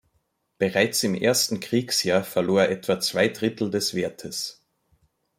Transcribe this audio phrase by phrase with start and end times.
[0.57, 4.65] Bereits im ersten Kriegsjahr verlor er etwa zwei Drittel des Wertes.